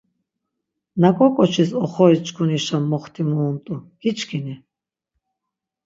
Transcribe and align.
Naǩo 1.01 1.27
ǩoçis 1.35 1.71
oxori-çkunişa 1.83 2.77
moxtimu 2.89 3.35
unt̆u, 3.49 3.75
giçkini? 4.01 4.55